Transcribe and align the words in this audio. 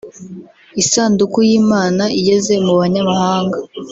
Isanduku 0.81 1.37
y’Imana 1.49 2.03
igeze 2.19 2.53
mu 2.65 2.73
banyamahanga 2.79 3.57